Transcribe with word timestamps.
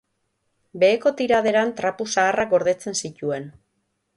Beheko 0.83 1.11
tiraderan 1.19 1.75
trapu 1.81 2.09
zaharrak 2.17 2.53
gordetzen 2.57 2.99
zituen. 3.07 3.51